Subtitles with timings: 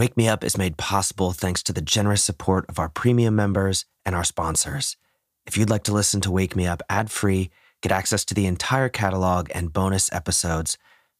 [0.00, 3.84] Wake Me Up is made possible thanks to the generous support of our premium members
[4.06, 4.96] and our sponsors.
[5.44, 7.50] If you'd like to listen to Wake Me Up ad free,
[7.82, 10.78] get access to the entire catalog and bonus episodes,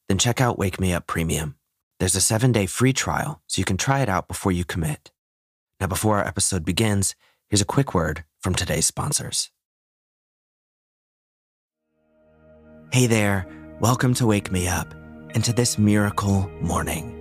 [0.08, 1.56] then check out Wake Me Up Premium.
[1.98, 5.10] There's a seven day free trial, so you can try it out before you commit.
[5.78, 7.14] Now, before our episode begins,
[7.50, 9.50] here's a quick word from today's sponsors.
[12.94, 13.46] Hey there,
[13.78, 14.94] welcome to Wake Me Up
[15.34, 17.19] and to this miracle morning.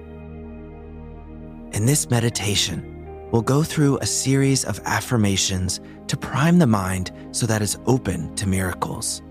[1.72, 7.46] In this meditation, we'll go through a series of affirmations to prime the mind so
[7.46, 9.22] that it's open to miracles.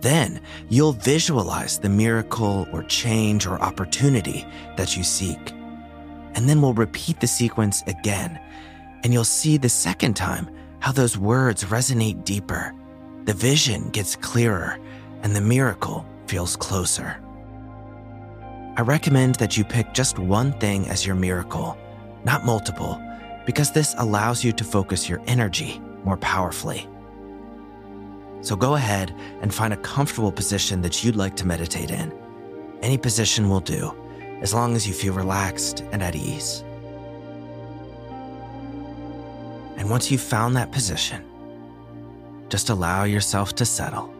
[0.00, 5.52] Then you'll visualize the miracle or change or opportunity that you seek.
[6.34, 8.38] And then we'll repeat the sequence again,
[9.02, 10.48] and you'll see the second time
[10.78, 12.72] how those words resonate deeper.
[13.24, 14.78] The vision gets clearer,
[15.22, 17.20] and the miracle feels closer.
[18.78, 21.78] I recommend that you pick just one thing as your miracle,
[22.24, 23.00] not multiple,
[23.46, 26.86] because this allows you to focus your energy more powerfully.
[28.42, 32.12] So go ahead and find a comfortable position that you'd like to meditate in.
[32.82, 33.96] Any position will do,
[34.42, 36.62] as long as you feel relaxed and at ease.
[39.78, 41.24] And once you've found that position,
[42.50, 44.15] just allow yourself to settle.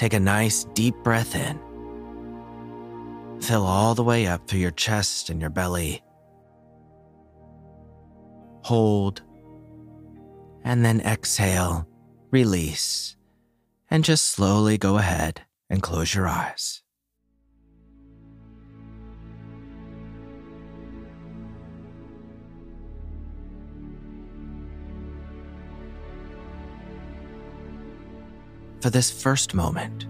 [0.00, 1.60] Take a nice deep breath in.
[3.42, 6.02] Fill all the way up through your chest and your belly.
[8.62, 9.20] Hold.
[10.64, 11.86] And then exhale,
[12.30, 13.14] release,
[13.90, 16.82] and just slowly go ahead and close your eyes.
[28.80, 30.06] For this first moment,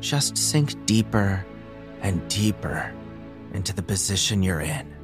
[0.00, 1.44] just sink deeper
[2.00, 2.90] and deeper
[3.52, 4.94] into the position you're in.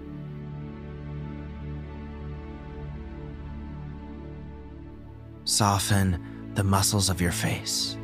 [5.44, 7.98] Soften the muscles of your face.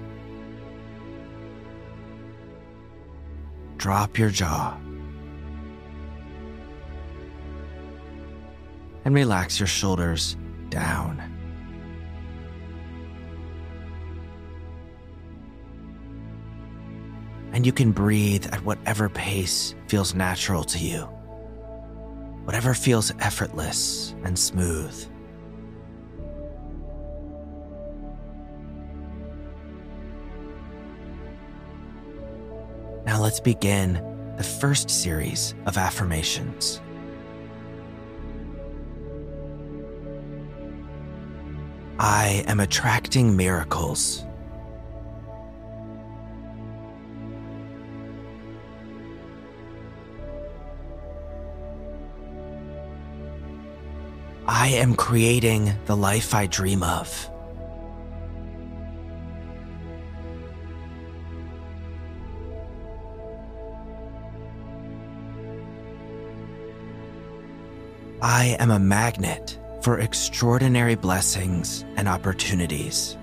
[3.79, 4.77] Drop your jaw.
[9.07, 10.37] And relax your shoulders
[10.69, 11.40] down.
[17.53, 21.01] And you can breathe at whatever pace feels natural to you,
[22.45, 25.07] whatever feels effortless and smooth.
[33.05, 33.95] Now let's begin
[34.37, 36.81] the first series of affirmations.
[41.99, 44.25] I am attracting miracles.
[54.53, 57.31] I am creating the life I dream of.
[68.21, 73.17] I am a magnet for extraordinary blessings and opportunities.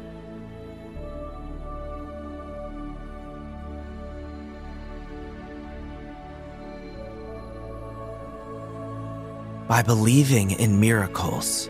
[9.68, 11.70] By believing in miracles,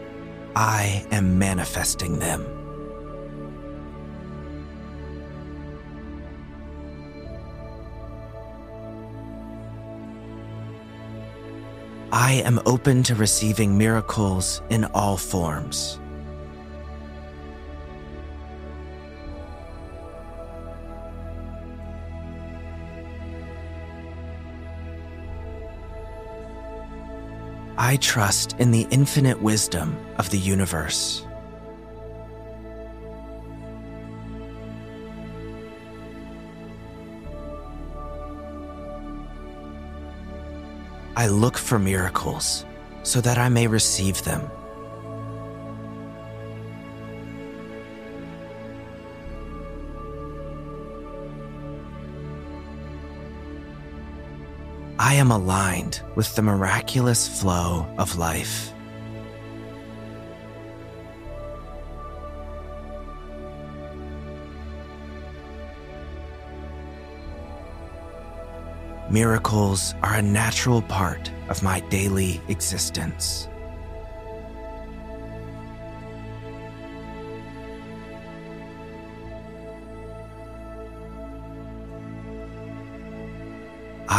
[0.55, 2.45] I am manifesting them.
[12.11, 15.99] I am open to receiving miracles in all forms.
[27.79, 31.23] I trust in the infinite wisdom of the universe.
[41.15, 42.65] I look for miracles
[43.03, 44.49] so that I may receive them.
[55.09, 58.73] I am aligned with the miraculous flow of life.
[69.09, 73.47] Miracles are a natural part of my daily existence.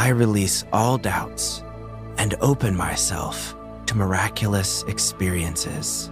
[0.09, 1.63] I release all doubts
[2.17, 6.11] and open myself to miraculous experiences.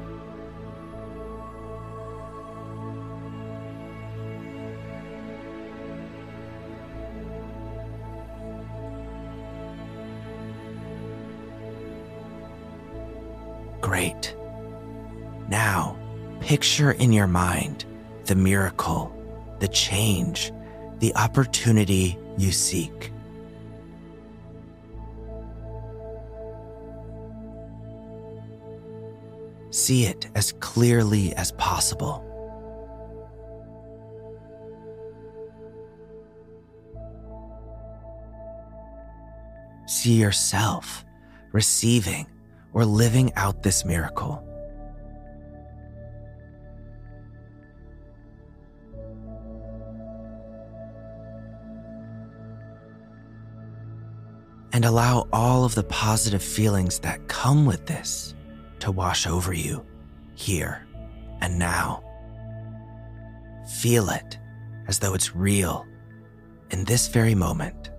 [13.81, 14.37] Great.
[15.49, 15.97] Now,
[16.41, 17.87] picture in your mind
[18.27, 19.11] the miracle,
[19.61, 20.53] the change,
[20.99, 23.11] the opportunity you seek.
[29.77, 32.25] See it as clearly as possible.
[39.87, 41.05] See yourself
[41.53, 42.27] receiving
[42.73, 44.43] or living out this miracle.
[54.73, 58.36] And allow all of the positive feelings that come with this
[58.87, 59.85] to wash over you
[60.37, 60.87] here
[61.41, 62.01] and now.
[63.81, 64.39] Feel it
[64.87, 65.85] as though it's real
[66.71, 67.91] in this very moment.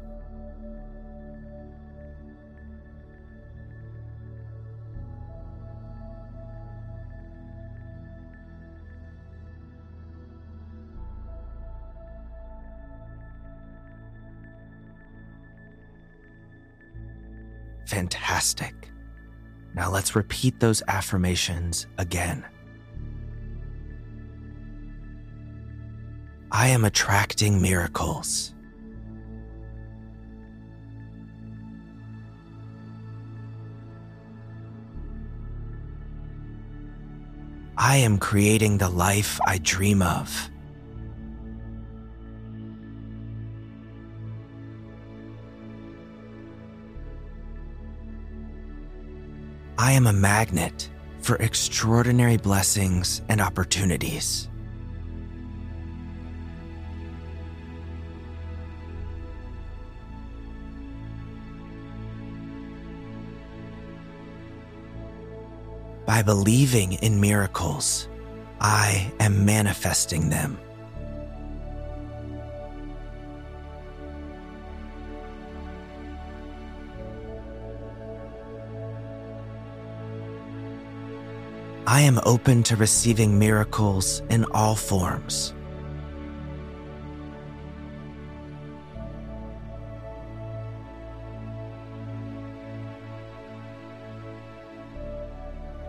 [17.87, 18.86] Fantastic.
[19.77, 22.43] Now let's repeat those affirmations again.
[26.51, 28.55] I am attracting miracles.
[37.77, 40.49] I am creating the life I dream of.
[49.79, 50.89] I am a magnet
[51.19, 54.49] for extraordinary blessings and opportunities.
[66.07, 68.09] By believing in miracles,
[68.59, 70.57] I am manifesting them.
[81.97, 85.55] I am open to receiving miracles in all forms.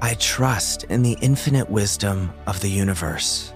[0.00, 3.52] I trust in the infinite wisdom of the universe.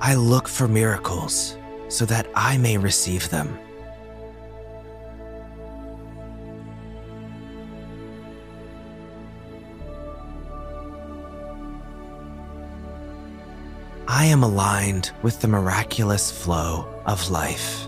[0.00, 1.56] I look for miracles
[1.92, 3.58] so that I may receive them.
[14.08, 17.86] I am aligned with the miraculous flow of life.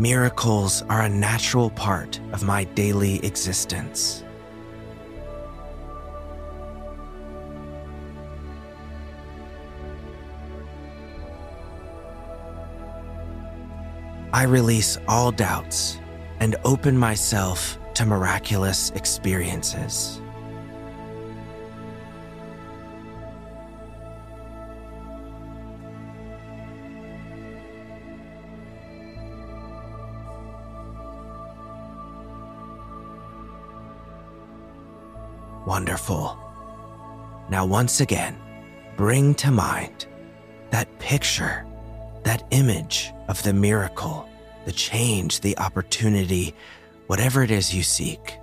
[0.00, 4.22] Miracles are a natural part of my daily existence.
[14.32, 15.98] I release all doubts
[16.38, 20.20] and open myself to miraculous experiences.
[35.68, 36.38] Wonderful.
[37.50, 38.38] Now, once again,
[38.96, 40.06] bring to mind
[40.70, 41.66] that picture,
[42.22, 44.26] that image of the miracle,
[44.64, 46.54] the change, the opportunity,
[47.06, 48.38] whatever it is you seek.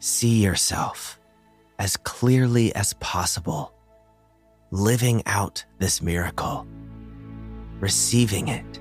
[0.00, 1.18] See yourself
[1.78, 3.72] as clearly as possible,
[4.70, 6.66] living out this miracle,
[7.80, 8.78] receiving it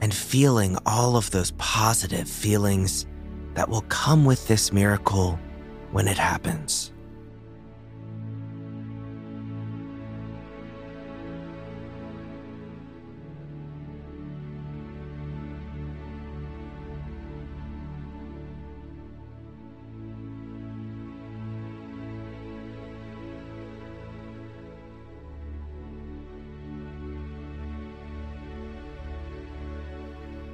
[0.00, 3.06] and feeling all of those positive feelings
[3.54, 5.38] that will come with this miracle
[5.92, 6.92] when it happens.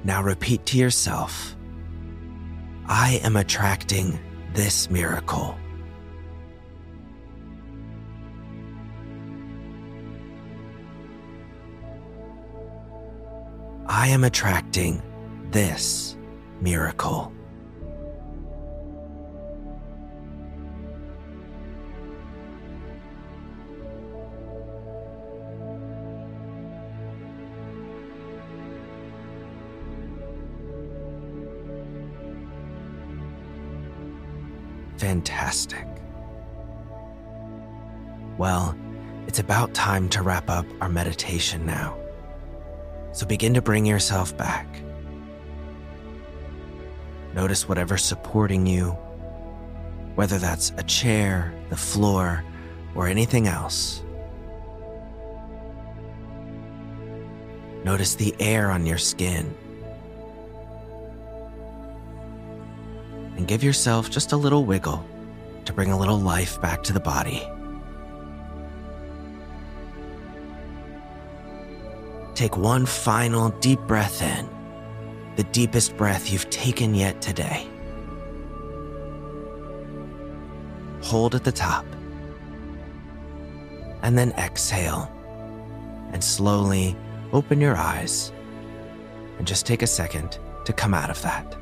[0.03, 1.55] Now repeat to yourself
[2.85, 4.19] I am attracting
[4.53, 5.57] this miracle.
[13.87, 15.01] I am attracting
[15.51, 16.17] this
[16.59, 17.31] miracle.
[34.97, 35.87] Fantastic.
[38.37, 38.77] Well,
[39.27, 41.97] it's about time to wrap up our meditation now.
[43.11, 44.67] So begin to bring yourself back.
[47.33, 48.91] Notice whatever's supporting you,
[50.15, 52.43] whether that's a chair, the floor,
[52.95, 54.03] or anything else.
[57.83, 59.53] Notice the air on your skin.
[63.43, 65.05] And give yourself just a little wiggle
[65.65, 67.45] to bring a little life back to the body.
[72.35, 74.47] Take one final deep breath in,
[75.35, 77.67] the deepest breath you've taken yet today.
[81.01, 81.85] Hold at the top,
[84.03, 85.11] and then exhale,
[86.13, 86.95] and slowly
[87.33, 88.31] open your eyes,
[89.37, 91.57] and just take a second to come out of that.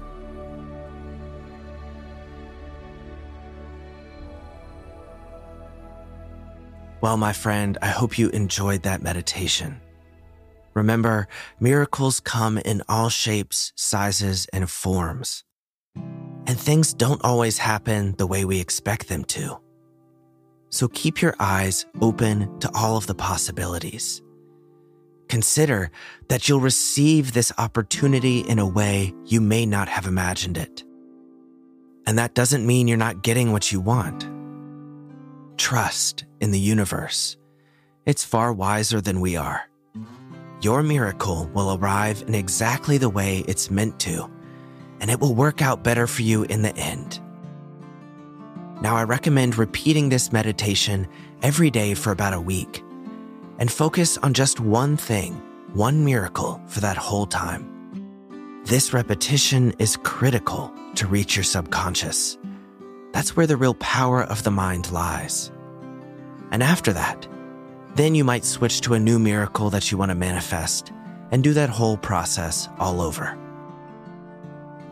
[7.01, 9.81] Well, my friend, I hope you enjoyed that meditation.
[10.75, 11.27] Remember,
[11.59, 15.43] miracles come in all shapes, sizes, and forms.
[15.95, 19.59] And things don't always happen the way we expect them to.
[20.69, 24.21] So keep your eyes open to all of the possibilities.
[25.27, 25.89] Consider
[26.29, 30.83] that you'll receive this opportunity in a way you may not have imagined it.
[32.05, 34.27] And that doesn't mean you're not getting what you want.
[35.57, 37.37] Trust in the universe.
[38.05, 39.69] It's far wiser than we are.
[40.61, 44.29] Your miracle will arrive in exactly the way it's meant to,
[44.99, 47.19] and it will work out better for you in the end.
[48.81, 51.07] Now, I recommend repeating this meditation
[51.43, 52.83] every day for about a week
[53.59, 55.33] and focus on just one thing,
[55.73, 57.67] one miracle for that whole time.
[58.65, 62.37] This repetition is critical to reach your subconscious.
[63.11, 65.51] That's where the real power of the mind lies.
[66.51, 67.27] And after that,
[67.95, 70.91] then you might switch to a new miracle that you want to manifest
[71.31, 73.37] and do that whole process all over.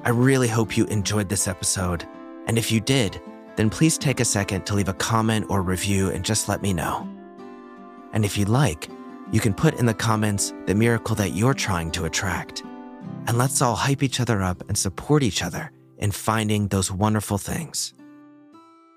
[0.03, 2.07] I really hope you enjoyed this episode.
[2.47, 3.21] And if you did,
[3.57, 6.73] then please take a second to leave a comment or review and just let me
[6.73, 7.07] know.
[8.13, 8.89] And if you'd like,
[9.31, 12.63] you can put in the comments the miracle that you're trying to attract.
[13.27, 17.37] And let's all hype each other up and support each other in finding those wonderful
[17.37, 17.93] things.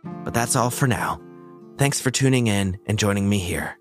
[0.04, 1.20] But that's all for now.
[1.78, 3.78] Thanks for tuning in and joining me here.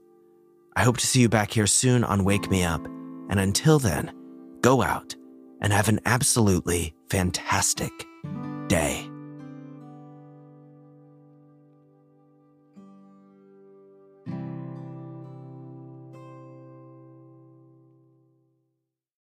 [0.75, 2.85] I hope to see you back here soon on Wake Me Up.
[3.29, 4.11] And until then,
[4.61, 5.15] go out
[5.61, 7.91] and have an absolutely fantastic
[8.67, 9.10] day.